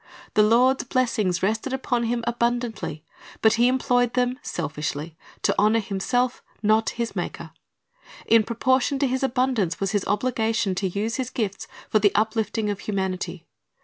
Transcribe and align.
The 0.33 0.41
Lord's 0.41 0.83
blessings 0.85 1.43
rested 1.43 1.73
upon 1.73 2.05
him 2.05 2.23
abundantly, 2.25 3.05
but 3.43 3.53
he 3.53 3.67
employed 3.67 4.15
them 4.15 4.39
selfishly, 4.41 5.15
to 5.43 5.53
honor 5.59 5.77
himself, 5.79 6.41
not 6.63 6.89
his 6.97 7.15
Maker. 7.15 7.51
In 8.25 8.41
proportion 8.41 8.97
to 8.97 9.05
his 9.05 9.21
abundance 9.21 9.79
was 9.79 9.91
his 9.91 10.03
obligation 10.07 10.73
to 10.73 10.87
use 10.89 11.17
his 11.17 11.29
gifts 11.29 11.67
for 11.87 11.99
the 11.99 12.11
uplifting 12.15 12.71
of 12.71 12.79
humanity. 12.79 13.45